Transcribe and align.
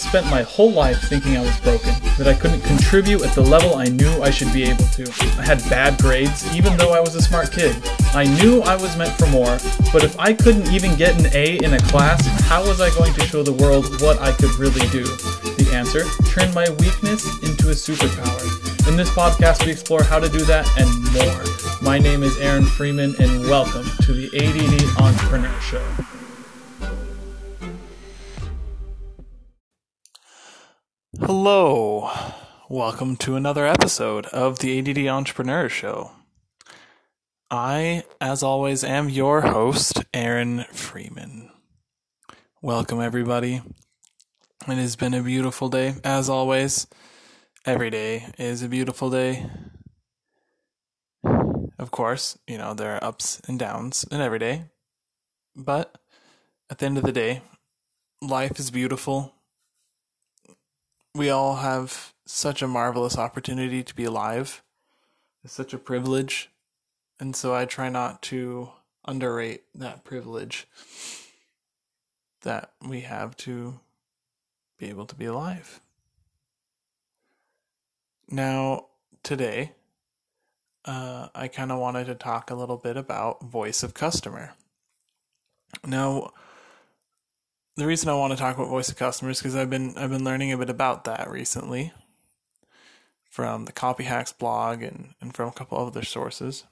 spent 0.00 0.26
my 0.26 0.42
whole 0.42 0.72
life 0.72 1.02
thinking 1.08 1.36
I 1.36 1.42
was 1.42 1.58
broken, 1.60 1.94
that 2.18 2.26
I 2.26 2.34
couldn't 2.34 2.62
contribute 2.62 3.22
at 3.22 3.34
the 3.34 3.42
level 3.42 3.74
I 3.74 3.84
knew 3.84 4.22
I 4.22 4.30
should 4.30 4.52
be 4.52 4.64
able 4.64 4.84
to. 4.84 5.04
I 5.38 5.44
had 5.44 5.58
bad 5.68 5.98
grades, 6.00 6.44
even 6.54 6.76
though 6.76 6.92
I 6.92 7.00
was 7.00 7.14
a 7.14 7.22
smart 7.22 7.52
kid. 7.52 7.76
I 8.14 8.24
knew 8.40 8.62
I 8.62 8.76
was 8.76 8.96
meant 8.96 9.12
for 9.18 9.26
more, 9.26 9.58
but 9.92 10.02
if 10.02 10.18
I 10.18 10.32
couldn't 10.32 10.72
even 10.72 10.96
get 10.96 11.18
an 11.18 11.26
A 11.34 11.58
in 11.58 11.74
a 11.74 11.80
class, 11.90 12.26
how 12.48 12.66
was 12.66 12.80
I 12.80 12.90
going 12.90 13.12
to 13.14 13.20
show 13.26 13.42
the 13.42 13.52
world 13.52 14.00
what 14.00 14.18
I 14.20 14.32
could 14.32 14.54
really 14.54 14.86
do? 14.88 15.04
The 15.04 15.70
answer 15.74 16.04
turn 16.30 16.52
my 16.54 16.68
weakness 16.80 17.24
into 17.42 17.68
a 17.68 17.74
superpower. 17.74 18.88
In 18.88 18.96
this 18.96 19.10
podcast, 19.10 19.64
we 19.64 19.72
explore 19.72 20.02
how 20.02 20.18
to 20.18 20.28
do 20.28 20.44
that 20.46 20.66
and 20.78 20.90
more. 21.12 21.80
My 21.82 21.98
name 21.98 22.22
is 22.22 22.36
Aaron 22.38 22.64
Freeman, 22.64 23.14
and 23.20 23.42
welcome 23.42 23.86
to 24.02 24.12
the 24.12 24.26
ADD 24.36 25.02
Entrepreneur 25.02 25.60
Show. 25.60 26.19
Hello. 31.42 32.10
Welcome 32.68 33.16
to 33.16 33.34
another 33.34 33.66
episode 33.66 34.26
of 34.26 34.58
the 34.58 34.78
ADD 34.78 35.08
Entrepreneur 35.08 35.70
Show. 35.70 36.10
I, 37.50 38.04
as 38.20 38.42
always, 38.42 38.84
am 38.84 39.08
your 39.08 39.40
host, 39.40 40.04
Aaron 40.12 40.66
Freeman. 40.70 41.50
Welcome, 42.60 43.00
everybody. 43.00 43.62
It 44.68 44.74
has 44.74 44.96
been 44.96 45.14
a 45.14 45.22
beautiful 45.22 45.70
day, 45.70 45.94
as 46.04 46.28
always. 46.28 46.86
Every 47.64 47.88
day 47.88 48.26
is 48.36 48.62
a 48.62 48.68
beautiful 48.68 49.08
day. 49.08 49.46
Of 51.24 51.90
course, 51.90 52.36
you 52.46 52.58
know, 52.58 52.74
there 52.74 52.96
are 52.96 53.02
ups 53.02 53.40
and 53.48 53.58
downs 53.58 54.04
in 54.10 54.20
every 54.20 54.40
day. 54.40 54.64
But 55.56 55.96
at 56.68 56.80
the 56.80 56.84
end 56.84 56.98
of 56.98 57.04
the 57.04 57.12
day, 57.12 57.40
life 58.20 58.60
is 58.60 58.70
beautiful 58.70 59.39
we 61.14 61.30
all 61.30 61.56
have 61.56 62.14
such 62.24 62.62
a 62.62 62.68
marvelous 62.68 63.18
opportunity 63.18 63.82
to 63.82 63.94
be 63.94 64.04
alive. 64.04 64.62
It's 65.44 65.52
such 65.52 65.74
a 65.74 65.78
privilege. 65.78 66.50
And 67.18 67.34
so 67.34 67.54
I 67.54 67.64
try 67.64 67.88
not 67.88 68.22
to 68.22 68.70
underrate 69.04 69.64
that 69.74 70.04
privilege 70.04 70.66
that 72.42 72.72
we 72.86 73.00
have 73.00 73.36
to 73.36 73.80
be 74.78 74.88
able 74.88 75.06
to 75.06 75.14
be 75.14 75.26
alive. 75.26 75.80
Now, 78.30 78.86
today, 79.22 79.72
uh, 80.84 81.28
I 81.34 81.48
kind 81.48 81.72
of 81.72 81.78
wanted 81.78 82.06
to 82.06 82.14
talk 82.14 82.50
a 82.50 82.54
little 82.54 82.76
bit 82.76 82.96
about 82.96 83.44
voice 83.44 83.82
of 83.82 83.92
customer. 83.92 84.54
Now, 85.84 86.32
the 87.80 87.86
reason 87.86 88.10
I 88.10 88.14
want 88.14 88.32
to 88.32 88.38
talk 88.38 88.56
about 88.56 88.68
voice 88.68 88.90
of 88.90 88.96
customers 88.96 89.38
because 89.38 89.56
I've 89.56 89.70
been 89.70 89.96
I've 89.96 90.10
been 90.10 90.22
learning 90.22 90.52
a 90.52 90.58
bit 90.58 90.68
about 90.68 91.04
that 91.04 91.30
recently 91.30 91.92
from 93.30 93.64
the 93.64 93.72
Copy 93.72 94.04
Hacks 94.04 94.34
blog 94.34 94.82
and, 94.82 95.14
and 95.20 95.34
from 95.34 95.48
a 95.48 95.52
couple 95.52 95.78
other 95.78 96.04
sources. 96.04 96.64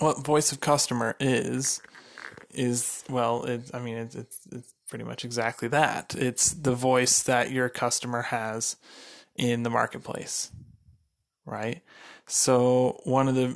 What 0.00 0.24
voice 0.24 0.50
of 0.50 0.58
customer 0.58 1.14
is 1.20 1.80
is 2.52 3.04
well, 3.08 3.44
it, 3.44 3.70
I 3.72 3.78
mean 3.78 3.96
it's, 3.96 4.16
it's 4.16 4.40
it's 4.50 4.74
pretty 4.88 5.04
much 5.04 5.24
exactly 5.24 5.68
that. 5.68 6.16
It's 6.18 6.50
the 6.50 6.74
voice 6.74 7.22
that 7.22 7.52
your 7.52 7.68
customer 7.68 8.22
has 8.22 8.74
in 9.36 9.62
the 9.62 9.70
marketplace, 9.70 10.50
right? 11.44 11.80
So 12.26 13.00
one 13.04 13.28
of 13.28 13.36
the 13.36 13.54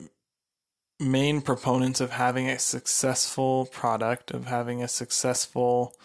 main 1.00 1.40
proponents 1.40 2.00
of 2.00 2.10
having 2.10 2.48
a 2.48 2.58
successful 2.58 3.66
product, 3.66 4.30
of 4.30 4.47
having 4.47 4.82
a 4.82 4.88
successful 4.88 5.97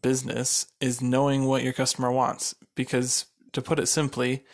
business, 0.00 0.66
is 0.80 1.02
knowing 1.02 1.44
what 1.44 1.62
your 1.62 1.72
customer 1.74 2.10
wants. 2.10 2.54
Because 2.74 3.26
to 3.52 3.60
put 3.60 3.78
it 3.78 3.86
simply, 3.86 4.44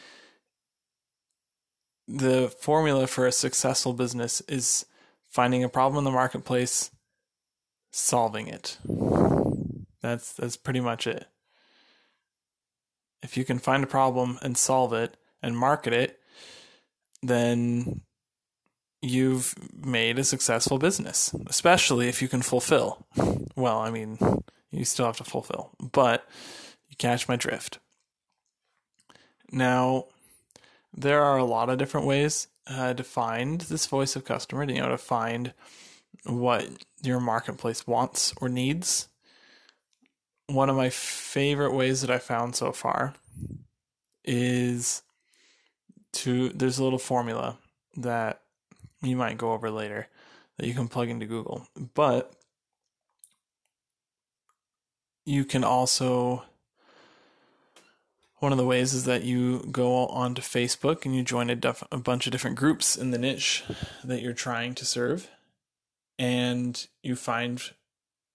the 2.08 2.48
formula 2.48 3.06
for 3.06 3.26
a 3.26 3.32
successful 3.32 3.92
business 3.92 4.40
is 4.42 4.86
finding 5.28 5.62
a 5.62 5.68
problem 5.68 5.98
in 5.98 6.04
the 6.04 6.10
marketplace, 6.10 6.90
solving 7.92 8.48
it. 8.48 8.78
That's 10.02 10.32
that's 10.32 10.56
pretty 10.56 10.80
much 10.80 11.06
it. 11.06 11.26
If 13.22 13.36
you 13.36 13.44
can 13.44 13.58
find 13.58 13.82
a 13.82 13.88
problem 13.88 14.38
and 14.42 14.56
solve 14.56 14.92
it 14.92 15.16
and 15.42 15.56
market 15.56 15.92
it, 15.92 16.20
then 17.22 18.02
you've 19.06 19.54
made 19.84 20.18
a 20.18 20.24
successful 20.24 20.78
business, 20.78 21.34
especially 21.46 22.08
if 22.08 22.20
you 22.20 22.28
can 22.28 22.42
fulfill. 22.42 23.06
Well, 23.54 23.78
I 23.78 23.90
mean, 23.90 24.18
you 24.70 24.84
still 24.84 25.06
have 25.06 25.16
to 25.18 25.24
fulfill, 25.24 25.70
but 25.92 26.26
you 26.88 26.96
catch 26.96 27.28
my 27.28 27.36
drift. 27.36 27.78
Now, 29.50 30.06
there 30.92 31.22
are 31.22 31.38
a 31.38 31.44
lot 31.44 31.70
of 31.70 31.78
different 31.78 32.06
ways 32.06 32.48
uh, 32.66 32.94
to 32.94 33.04
find 33.04 33.60
this 33.62 33.86
voice 33.86 34.16
of 34.16 34.24
customer, 34.24 34.64
you 34.64 34.80
know, 34.80 34.88
to 34.88 34.98
find 34.98 35.52
what 36.24 36.68
your 37.02 37.20
marketplace 37.20 37.86
wants 37.86 38.34
or 38.40 38.48
needs. 38.48 39.08
One 40.48 40.68
of 40.68 40.76
my 40.76 40.90
favorite 40.90 41.74
ways 41.74 42.00
that 42.00 42.10
I 42.10 42.18
found 42.18 42.56
so 42.56 42.72
far 42.72 43.14
is 44.24 45.02
to 46.12 46.48
there's 46.48 46.78
a 46.78 46.84
little 46.84 46.98
formula 46.98 47.58
that 47.96 48.40
you 49.08 49.16
might 49.16 49.38
go 49.38 49.52
over 49.52 49.70
later 49.70 50.08
that 50.56 50.66
you 50.66 50.74
can 50.74 50.88
plug 50.88 51.08
into 51.08 51.26
Google. 51.26 51.66
But 51.94 52.32
you 55.24 55.44
can 55.44 55.64
also 55.64 56.44
one 58.38 58.52
of 58.52 58.58
the 58.58 58.66
ways 58.66 58.92
is 58.92 59.04
that 59.04 59.24
you 59.24 59.66
go 59.72 60.06
onto 60.06 60.42
Facebook 60.42 61.04
and 61.04 61.14
you 61.16 61.22
join 61.22 61.48
a, 61.48 61.56
def- 61.56 61.82
a 61.90 61.96
bunch 61.96 62.26
of 62.26 62.32
different 62.32 62.56
groups 62.56 62.96
in 62.96 63.10
the 63.10 63.18
niche 63.18 63.64
that 64.04 64.20
you're 64.20 64.34
trying 64.34 64.74
to 64.74 64.84
serve. 64.84 65.30
And 66.18 66.86
you 67.02 67.16
find 67.16 67.62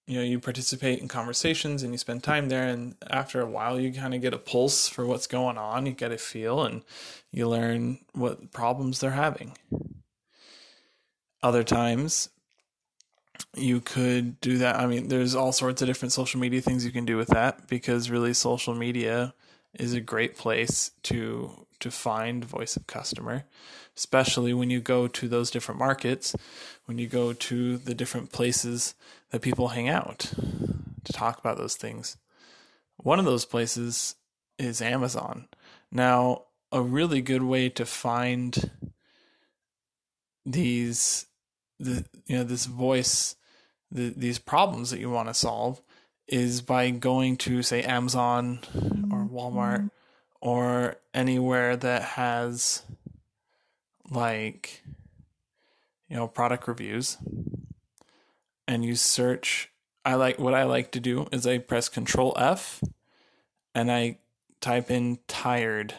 you 0.08 0.18
know 0.18 0.24
you 0.24 0.40
participate 0.40 1.00
in 1.00 1.08
conversations 1.08 1.84
and 1.84 1.94
you 1.94 1.98
spend 1.98 2.24
time 2.24 2.50
there. 2.50 2.68
And 2.68 2.96
after 3.10 3.42
a 3.42 3.46
while 3.46 3.80
you 3.80 3.94
kind 3.94 4.14
of 4.14 4.22
get 4.22 4.34
a 4.34 4.38
pulse 4.38 4.88
for 4.88 5.06
what's 5.06 5.28
going 5.28 5.58
on. 5.58 5.86
You 5.86 5.94
get 5.94 6.12
a 6.12 6.18
feel 6.18 6.64
and 6.64 6.84
you 7.32 7.48
learn 7.48 8.00
what 8.14 8.52
problems 8.52 9.00
they're 9.00 9.12
having 9.12 9.58
other 11.44 11.64
times 11.64 12.30
you 13.56 13.82
could 13.82 14.40
do 14.40 14.58
that. 14.60 14.78
I 14.78 14.86
mean, 14.86 15.08
there's 15.08 15.36
all 15.36 15.52
sorts 15.52 15.82
of 15.82 15.88
different 15.88 16.12
social 16.12 16.40
media 16.40 16.62
things 16.62 16.86
you 16.86 16.92
can 16.92 17.06
do 17.06 17.18
with 17.18 17.30
that 17.30 17.68
because 17.68 18.10
really 18.10 18.34
social 18.34 18.76
media 18.76 19.34
is 19.74 19.94
a 19.94 20.02
great 20.02 20.38
place 20.38 20.92
to 21.04 21.66
to 21.80 21.90
find 21.90 22.46
voice 22.46 22.76
of 22.76 22.86
customer, 22.86 23.44
especially 23.98 24.54
when 24.54 24.70
you 24.70 24.80
go 24.80 25.08
to 25.08 25.28
those 25.28 25.50
different 25.50 25.80
markets, 25.80 26.36
when 26.86 27.00
you 27.00 27.08
go 27.08 27.34
to 27.34 27.78
the 27.78 27.96
different 27.96 28.32
places 28.32 28.94
that 29.32 29.42
people 29.42 29.70
hang 29.70 29.90
out 29.90 30.32
to 31.04 31.12
talk 31.12 31.40
about 31.40 31.58
those 31.58 31.76
things. 31.76 32.18
One 32.98 33.18
of 33.18 33.26
those 33.26 33.46
places 33.46 34.16
is 34.60 34.80
Amazon. 34.80 35.48
Now, 35.92 36.44
a 36.72 36.82
really 36.82 37.20
good 37.22 37.42
way 37.42 37.68
to 37.70 37.86
find 37.86 38.70
these 40.46 41.26
the 41.82 42.06
you 42.26 42.38
know 42.38 42.44
this 42.44 42.66
voice 42.66 43.36
the, 43.92 44.14
these 44.16 44.40
problems 44.40 44.92
that 44.92 45.00
you 45.00 45.10
want 45.10 45.28
to 45.28 45.34
solve 45.34 45.82
is 46.28 46.62
by 46.62 46.90
going 46.90 47.36
to 47.36 47.62
say 47.62 47.84
Amazon 47.84 48.60
or 49.12 49.20
mm-hmm. 49.20 49.36
Walmart 49.36 49.92
or 50.40 50.96
anywhere 51.14 51.76
that 51.76 52.02
has 52.02 52.84
like 54.10 54.84
you 56.08 56.16
know 56.16 56.28
product 56.28 56.68
reviews 56.68 57.18
and 58.68 58.86
you 58.86 58.96
search. 58.96 59.70
I 60.04 60.16
like 60.16 60.40
what 60.40 60.54
I 60.54 60.64
like 60.64 60.92
to 60.94 61.00
do 61.00 61.28
is 61.32 61.46
I 61.46 61.58
press 61.58 61.90
control 61.90 62.34
F 62.38 62.82
and 63.76 63.92
I 63.92 64.18
type 64.62 64.90
in 64.90 65.20
tired. 65.28 65.96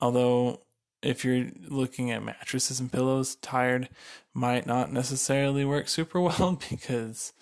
Although 0.00 0.60
if 1.02 1.24
you're 1.24 1.46
looking 1.68 2.10
at 2.10 2.24
mattresses 2.24 2.80
and 2.80 2.92
pillows, 2.92 3.36
tired 3.36 3.88
might 4.34 4.66
not 4.66 4.92
necessarily 4.92 5.64
work 5.64 5.88
super 5.88 6.20
well 6.20 6.60
because, 6.70 7.32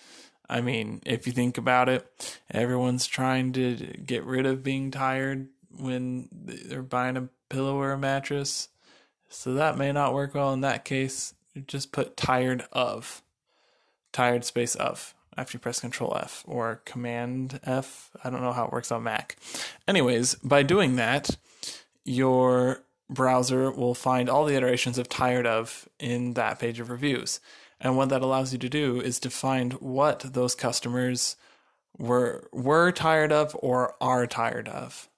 I 0.49 0.61
mean, 0.61 1.01
if 1.05 1.27
you 1.27 1.33
think 1.33 1.57
about 1.57 1.89
it, 1.89 2.39
everyone's 2.51 3.07
trying 3.07 3.53
to 3.53 3.75
get 3.75 4.23
rid 4.23 4.45
of 4.45 4.63
being 4.63 4.91
tired 4.91 5.47
when 5.77 6.29
they're 6.31 6.81
buying 6.81 7.17
a 7.17 7.29
pillow 7.49 7.75
or 7.75 7.91
a 7.91 7.97
mattress. 7.97 8.69
So 9.29 9.53
that 9.55 9.77
may 9.77 9.91
not 9.91 10.13
work 10.13 10.33
well 10.33 10.53
in 10.53 10.61
that 10.61 10.85
case. 10.85 11.33
Just 11.65 11.91
put 11.91 12.15
tired 12.15 12.65
of, 12.71 13.21
tired 14.11 14.45
space 14.45 14.75
of 14.75 15.13
after 15.37 15.55
you 15.55 15.59
press 15.59 15.79
Control 15.79 16.17
F 16.19 16.43
or 16.47 16.81
Command 16.85 17.59
F. 17.63 18.11
I 18.23 18.29
don't 18.29 18.41
know 18.41 18.53
how 18.53 18.65
it 18.65 18.71
works 18.71 18.91
on 18.91 19.03
Mac. 19.03 19.37
Anyways, 19.87 20.35
by 20.35 20.63
doing 20.63 20.95
that, 20.95 21.37
your 22.03 22.81
browser 23.09 23.71
will 23.71 23.93
find 23.93 24.29
all 24.29 24.45
the 24.45 24.55
iterations 24.55 24.97
of 24.97 25.09
tired 25.09 25.47
of 25.47 25.87
in 25.99 26.33
that 26.33 26.59
page 26.59 26.79
of 26.79 26.89
reviews. 26.89 27.39
And 27.79 27.95
what 27.95 28.09
that 28.09 28.21
allows 28.21 28.53
you 28.53 28.59
to 28.59 28.69
do 28.69 28.99
is 28.99 29.19
to 29.19 29.29
find 29.29 29.73
what 29.73 30.33
those 30.33 30.55
customers 30.55 31.35
were 31.97 32.47
were 32.51 32.91
tired 32.91 33.31
of 33.31 33.55
or 33.59 33.95
are 34.01 34.27
tired 34.27 34.67
of. 34.67 35.09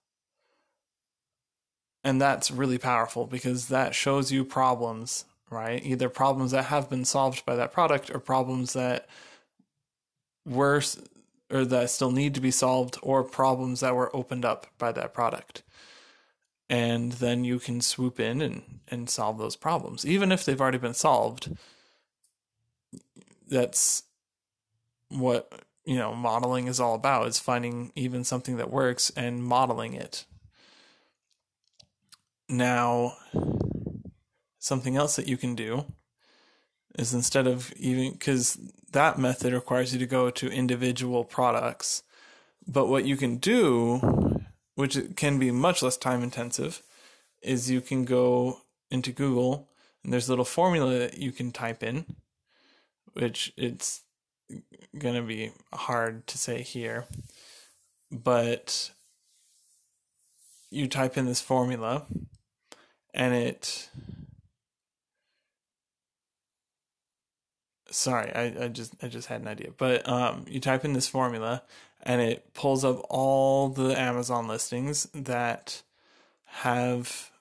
And 2.03 2.21
that's 2.21 2.51
really 2.51 2.77
powerful 2.77 3.25
because 3.25 3.67
that 3.67 3.93
shows 3.93 4.31
you 4.31 4.45
problems, 4.45 5.25
right? 5.49 5.83
Either 5.83 6.09
problems 6.09 6.51
that 6.51 6.65
have 6.65 6.89
been 6.89 7.05
solved 7.05 7.45
by 7.45 7.55
that 7.55 7.73
product 7.73 8.09
or 8.09 8.19
problems 8.19 8.73
that 8.73 9.07
were 10.45 10.81
or 11.51 11.65
that 11.65 11.89
still 11.89 12.11
need 12.11 12.35
to 12.35 12.41
be 12.41 12.51
solved 12.51 12.97
or 13.01 13.23
problems 13.23 13.79
that 13.79 13.95
were 13.95 14.15
opened 14.15 14.45
up 14.45 14.67
by 14.77 14.91
that 14.91 15.13
product. 15.13 15.63
And 16.69 17.13
then 17.13 17.43
you 17.43 17.59
can 17.59 17.81
swoop 17.81 18.19
in 18.19 18.41
and, 18.41 18.79
and 18.89 19.09
solve 19.09 19.39
those 19.39 19.55
problems. 19.55 20.05
Even 20.05 20.31
if 20.31 20.45
they've 20.45 20.61
already 20.61 20.77
been 20.77 20.93
solved, 20.93 21.55
that's 23.47 24.03
what 25.09 25.51
you 25.85 25.97
know 25.97 26.13
modeling 26.13 26.67
is 26.67 26.79
all 26.79 26.93
about 26.93 27.27
is 27.27 27.39
finding 27.39 27.91
even 27.95 28.23
something 28.23 28.57
that 28.57 28.71
works 28.71 29.11
and 29.17 29.43
modeling 29.43 29.93
it 29.93 30.25
now 32.47 33.17
something 34.59 34.95
else 34.95 35.15
that 35.15 35.27
you 35.27 35.37
can 35.37 35.55
do 35.55 35.85
is 36.97 37.13
instead 37.13 37.47
of 37.47 37.73
even 37.73 38.11
because 38.11 38.59
that 38.91 39.17
method 39.17 39.53
requires 39.53 39.93
you 39.93 39.99
to 39.99 40.05
go 40.05 40.29
to 40.29 40.47
individual 40.49 41.23
products 41.23 42.03
but 42.67 42.87
what 42.87 43.05
you 43.05 43.17
can 43.17 43.37
do 43.37 44.38
which 44.79 44.97
can 45.15 45.37
be 45.39 45.51
much 45.51 45.83
less 45.83 45.97
time 45.97 46.23
intensive 46.23 46.81
is 47.41 47.69
you 47.69 47.81
can 47.81 48.05
go 48.05 48.61
into 48.89 49.11
google 49.11 49.69
and 50.03 50.13
there's 50.13 50.27
a 50.27 50.31
little 50.31 50.45
formula 50.45 50.99
that 50.99 51.17
you 51.17 51.31
can 51.31 51.51
type 51.51 51.83
in 51.83 52.05
which 53.13 53.53
it's 53.57 54.01
going 54.97 55.15
to 55.15 55.21
be 55.21 55.51
hard 55.73 56.25
to 56.27 56.37
say 56.37 56.61
here, 56.61 57.05
but 58.11 58.91
you 60.71 60.87
type 60.87 61.17
in 61.17 61.25
this 61.25 61.41
formula 61.41 62.05
and 63.13 63.33
it 63.33 63.89
sorry 67.89 68.31
I, 68.35 68.65
I 68.65 68.67
just 68.67 68.93
i 69.01 69.07
just 69.07 69.27
had 69.29 69.41
an 69.41 69.47
idea 69.47 69.71
but 69.75 70.07
um, 70.07 70.45
you 70.47 70.59
type 70.59 70.85
in 70.85 70.93
this 70.93 71.07
formula 71.07 71.63
and 72.01 72.21
it 72.21 72.53
pulls 72.53 72.85
up 72.85 73.05
all 73.09 73.69
the 73.69 73.99
amazon 73.99 74.47
listings 74.47 75.07
that 75.13 75.83
have 76.45 77.31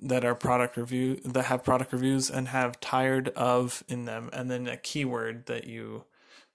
that 0.00 0.24
are 0.24 0.34
product 0.34 0.76
review 0.76 1.16
that 1.24 1.46
have 1.46 1.62
product 1.62 1.92
reviews 1.92 2.30
and 2.30 2.48
have 2.48 2.80
tired 2.80 3.28
of 3.30 3.82
in 3.88 4.04
them 4.04 4.30
and 4.32 4.50
then 4.50 4.66
a 4.66 4.76
keyword 4.76 5.46
that 5.46 5.66
you 5.66 6.04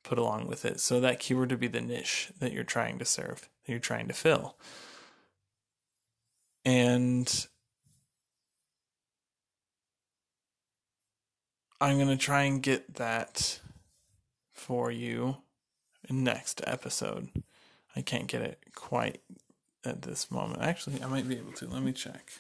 put 0.04 0.18
along 0.18 0.48
with 0.48 0.66
it. 0.66 0.80
So 0.80 1.00
that 1.00 1.20
keyword 1.20 1.50
to 1.50 1.58
be 1.58 1.68
the 1.68 1.82
niche 1.82 2.32
that 2.40 2.54
you're 2.54 2.64
trying 2.64 3.00
to 3.00 3.06
serve 3.06 3.50
that 3.66 3.72
you're 3.72 3.80
trying 3.80 4.08
to 4.08 4.14
fill. 4.14 4.58
And 6.66 7.48
i'm 11.82 11.96
going 11.96 12.10
to 12.10 12.18
try 12.18 12.44
and 12.44 12.62
get 12.62 12.96
that 12.96 13.62
for 14.52 14.92
you 14.92 15.38
next 16.10 16.62
episode 16.66 17.30
i 17.96 18.02
can't 18.02 18.28
get 18.28 18.42
it 18.42 18.60
quite 18.76 19.22
at 19.86 20.02
this 20.02 20.30
moment 20.32 20.62
actually 20.62 21.02
i 21.02 21.08
might 21.08 21.28
be 21.28 21.38
able 21.38 21.52
to 21.54 21.68
let 21.68 21.82
me 21.82 21.92
check 21.92 22.32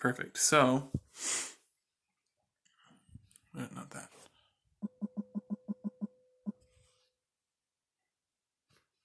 Perfect. 0.00 0.38
So, 0.38 0.90
uh, 3.54 3.66
not 3.74 3.90
that. 3.90 4.08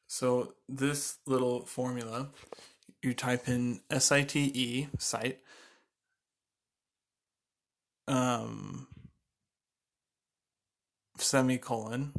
So 0.08 0.54
this 0.70 1.18
little 1.26 1.66
formula, 1.66 2.30
you 3.02 3.14
type 3.14 3.50
in 3.50 3.82
S-I-T-E, 3.90 4.88
site, 4.98 5.42
um, 8.08 8.88
semicolon, 11.18 12.14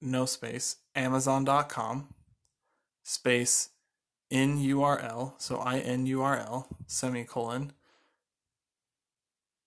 no 0.00 0.24
space, 0.26 0.76
amazon.com, 0.94 2.08
space, 3.02 3.70
in 4.30 4.58
URL, 4.58 5.32
so 5.38 5.56
I 5.56 5.78
N 5.78 6.06
U 6.06 6.22
R 6.22 6.38
L, 6.38 6.68
semicolon, 6.86 7.72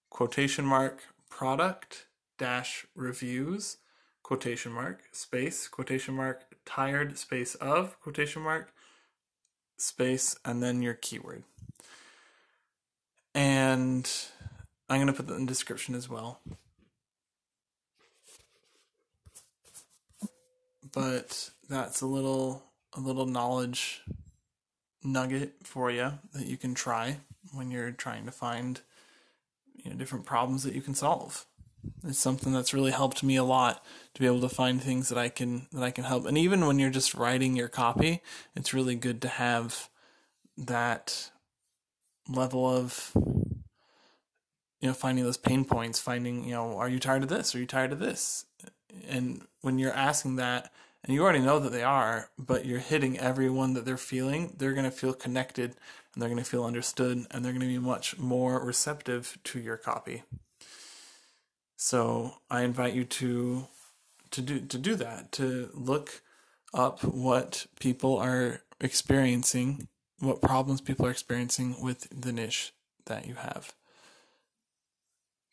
quotation 0.09 0.65
mark, 0.65 1.01
product 1.29 2.05
dash 2.37 2.85
reviews, 2.95 3.77
quotation 4.23 4.71
mark, 4.71 5.01
space, 5.11 5.67
quotation 5.67 6.13
mark, 6.13 6.43
tired 6.65 7.17
space 7.17 7.55
of, 7.55 7.99
quotation 8.01 8.41
mark, 8.41 8.71
space, 9.77 10.35
and 10.45 10.61
then 10.61 10.81
your 10.81 10.93
keyword. 10.93 11.43
And 13.33 14.09
I'm 14.89 14.97
going 14.97 15.07
to 15.07 15.13
put 15.13 15.27
that 15.27 15.35
in 15.35 15.45
the 15.45 15.51
description 15.51 15.95
as 15.95 16.09
well. 16.09 16.41
But 20.91 21.49
that's 21.69 22.01
a 22.01 22.05
little 22.05 22.63
a 22.93 22.99
little 22.99 23.25
knowledge 23.25 24.01
nugget 25.03 25.53
for 25.63 25.89
you 25.89 26.11
that 26.33 26.45
you 26.45 26.57
can 26.57 26.73
try 26.73 27.17
when 27.53 27.71
you're 27.71 27.91
trying 27.91 28.25
to 28.25 28.31
find 28.31 28.81
you 29.75 29.89
know 29.89 29.97
different 29.97 30.25
problems 30.25 30.63
that 30.63 30.75
you 30.75 30.81
can 30.81 30.95
solve. 30.95 31.45
It's 32.03 32.19
something 32.19 32.53
that's 32.53 32.73
really 32.73 32.91
helped 32.91 33.23
me 33.23 33.35
a 33.37 33.43
lot 33.43 33.83
to 34.13 34.21
be 34.21 34.27
able 34.27 34.41
to 34.41 34.49
find 34.49 34.81
things 34.81 35.09
that 35.09 35.17
I 35.17 35.29
can 35.29 35.67
that 35.71 35.83
I 35.83 35.91
can 35.91 36.03
help. 36.03 36.25
And 36.25 36.37
even 36.37 36.65
when 36.67 36.79
you're 36.79 36.89
just 36.89 37.15
writing 37.15 37.55
your 37.55 37.69
copy, 37.69 38.21
it's 38.55 38.73
really 38.73 38.95
good 38.95 39.21
to 39.21 39.27
have 39.27 39.89
that 40.57 41.31
level 42.29 42.67
of 42.67 43.11
you 43.15 44.87
know 44.87 44.93
finding 44.93 45.23
those 45.23 45.37
pain 45.37 45.65
points, 45.65 45.99
finding, 45.99 46.43
you 46.43 46.51
know, 46.51 46.77
are 46.77 46.89
you 46.89 46.99
tired 46.99 47.23
of 47.23 47.29
this? 47.29 47.55
Are 47.55 47.59
you 47.59 47.65
tired 47.65 47.93
of 47.93 47.99
this? 47.99 48.45
And 49.07 49.45
when 49.61 49.79
you're 49.79 49.93
asking 49.93 50.37
that 50.37 50.71
and 51.03 51.13
you 51.13 51.23
already 51.23 51.39
know 51.39 51.59
that 51.59 51.71
they 51.71 51.83
are, 51.83 52.29
but 52.37 52.65
you're 52.65 52.79
hitting 52.79 53.17
everyone 53.19 53.73
that 53.73 53.85
they're 53.85 53.97
feeling, 53.97 54.55
they're 54.57 54.73
going 54.73 54.85
to 54.85 54.91
feel 54.91 55.13
connected 55.13 55.75
and 56.13 56.21
they're 56.21 56.29
going 56.29 56.43
to 56.43 56.49
feel 56.49 56.65
understood 56.65 57.25
and 57.31 57.43
they're 57.43 57.53
going 57.53 57.61
to 57.61 57.67
be 57.67 57.79
much 57.79 58.17
more 58.17 58.63
receptive 58.63 59.37
to 59.45 59.59
your 59.59 59.77
copy. 59.77 60.23
So 61.77 62.35
I 62.49 62.61
invite 62.61 62.93
you 62.93 63.05
to 63.05 63.67
to 64.31 64.41
do 64.41 64.59
to 64.59 64.77
do 64.77 64.95
that, 64.95 65.31
to 65.33 65.69
look 65.73 66.21
up 66.73 67.03
what 67.03 67.65
people 67.79 68.17
are 68.17 68.61
experiencing, 68.79 69.87
what 70.19 70.41
problems 70.41 70.81
people 70.81 71.05
are 71.05 71.11
experiencing 71.11 71.81
with 71.81 72.07
the 72.09 72.31
niche 72.31 72.73
that 73.05 73.27
you 73.27 73.35
have. 73.35 73.73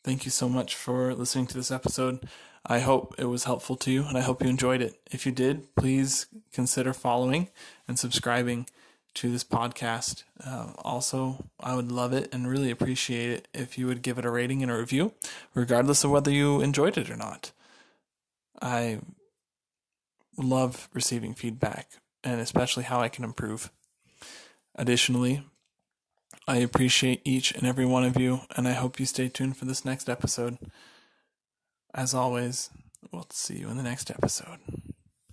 Thank 0.03 0.23
you 0.25 0.31
so 0.31 0.47
much 0.47 0.75
for 0.75 1.13
listening 1.13 1.47
to 1.47 1.57
this 1.57 1.71
episode. 1.71 2.27
I 2.65 2.79
hope 2.79 3.15
it 3.17 3.25
was 3.25 3.43
helpful 3.43 3.75
to 3.77 3.91
you 3.91 4.03
and 4.03 4.17
I 4.17 4.21
hope 4.21 4.41
you 4.41 4.49
enjoyed 4.49 4.81
it. 4.81 4.99
If 5.11 5.25
you 5.25 5.31
did, 5.31 5.75
please 5.75 6.27
consider 6.53 6.93
following 6.93 7.49
and 7.87 7.99
subscribing 7.99 8.67
to 9.15 9.29
this 9.29 9.43
podcast. 9.43 10.23
Uh, 10.45 10.71
also, 10.79 11.45
I 11.59 11.75
would 11.75 11.91
love 11.91 12.13
it 12.13 12.33
and 12.33 12.47
really 12.47 12.71
appreciate 12.71 13.29
it 13.29 13.47
if 13.53 13.77
you 13.77 13.87
would 13.87 14.01
give 14.01 14.17
it 14.17 14.25
a 14.25 14.31
rating 14.31 14.61
and 14.63 14.71
a 14.71 14.77
review, 14.77 15.13
regardless 15.53 16.03
of 16.03 16.11
whether 16.11 16.31
you 16.31 16.61
enjoyed 16.61 16.97
it 16.97 17.09
or 17.09 17.17
not. 17.17 17.51
I 18.61 18.99
love 20.37 20.87
receiving 20.93 21.33
feedback 21.33 21.89
and 22.23 22.39
especially 22.39 22.83
how 22.83 23.01
I 23.01 23.09
can 23.09 23.23
improve. 23.23 23.71
Additionally, 24.75 25.43
I 26.49 26.57
appreciate 26.57 27.21
each 27.25 27.51
and 27.51 27.63
every 27.63 27.85
one 27.85 28.03
of 28.03 28.19
you, 28.19 28.39
and 28.55 28.67
I 28.67 28.71
hope 28.71 28.99
you 28.99 29.05
stay 29.05 29.29
tuned 29.29 29.55
for 29.55 29.65
this 29.65 29.85
next 29.85 30.09
episode. 30.09 30.57
As 31.93 32.15
always, 32.15 32.71
we'll 33.11 33.27
see 33.29 33.59
you 33.59 33.69
in 33.69 33.77
the 33.77 33.83
next 33.83 34.09
episode. 34.09 34.57